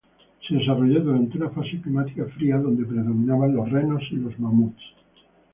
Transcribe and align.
Se 0.47 0.55
desarrolló 0.55 0.99
durante 1.01 1.37
una 1.37 1.51
fase 1.51 1.79
climática 1.79 2.25
fría, 2.33 2.57
donde 2.57 2.87
predominaban 2.87 3.55
los 3.55 3.69
renos 3.69 4.01
y 4.09 4.15
los 4.15 4.39
mamuts. 4.39 4.81